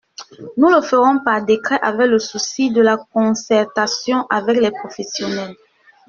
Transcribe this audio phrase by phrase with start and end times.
[0.57, 5.55] Nous le ferons par décret, avec le souci de la concertation avec les professionnels.